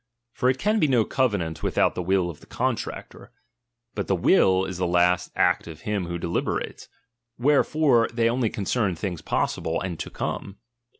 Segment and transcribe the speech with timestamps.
[0.33, 3.31] For it can be no cove ^^^^^^ nant without the will of the contractor.
[3.93, 6.89] But the <Mie^ nm will is the last act of him who deliberates;
[7.37, 10.57] where m™ie^Ia fore they only concern thingspossiMe and to come.